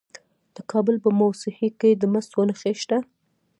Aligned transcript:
د 0.55 0.57
کابل 0.71 0.95
په 1.03 1.09
موسهي 1.19 1.69
کې 1.79 1.89
د 1.95 2.03
مسو 2.13 2.41
نښې 2.47 2.73
شته. 2.81 2.97